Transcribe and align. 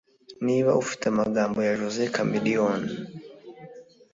niba 0.45 0.71
ufite 0.81 1.03
amagambo 1.07 1.57
ya 1.67 1.73
"jose 1.79 2.01
chameleone 2.13 2.91